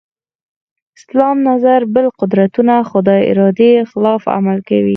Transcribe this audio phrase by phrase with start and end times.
[0.97, 4.89] اسلام نظر بل قدرتونه خدای ارادې خلاف عمل کوي.